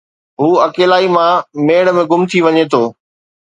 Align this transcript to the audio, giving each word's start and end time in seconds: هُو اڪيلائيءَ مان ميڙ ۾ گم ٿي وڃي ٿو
هُو 0.39 0.47
اڪيلائيءَ 0.67 1.13
مان 1.15 1.33
ميڙ 1.67 1.85
۾ 1.99 2.03
گم 2.11 2.21
ٿي 2.29 2.39
وڃي 2.45 2.63
ٿو 2.71 2.81